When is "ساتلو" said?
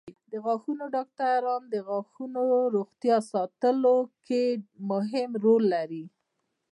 3.31-3.97